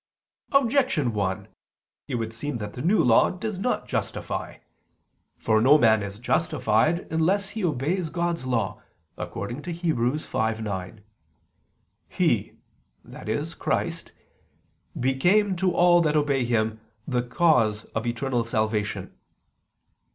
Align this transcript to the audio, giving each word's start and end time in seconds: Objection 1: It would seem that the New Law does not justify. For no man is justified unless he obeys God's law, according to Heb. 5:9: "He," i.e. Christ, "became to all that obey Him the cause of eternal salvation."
Objection 0.51 1.13
1: 1.13 1.47
It 2.07 2.15
would 2.15 2.33
seem 2.33 2.57
that 2.57 2.73
the 2.73 2.81
New 2.81 3.03
Law 3.03 3.29
does 3.29 3.59
not 3.59 3.87
justify. 3.87 4.57
For 5.37 5.61
no 5.61 5.77
man 5.77 6.01
is 6.01 6.17
justified 6.17 7.05
unless 7.11 7.51
he 7.51 7.63
obeys 7.63 8.09
God's 8.09 8.43
law, 8.43 8.81
according 9.15 9.61
to 9.61 9.71
Heb. 9.71 9.97
5:9: 9.97 11.01
"He," 12.09 12.53
i.e. 13.13 13.45
Christ, 13.59 14.11
"became 14.99 15.55
to 15.57 15.71
all 15.71 16.01
that 16.01 16.17
obey 16.17 16.45
Him 16.45 16.79
the 17.07 17.21
cause 17.21 17.83
of 17.93 18.07
eternal 18.07 18.43
salvation." 18.43 19.13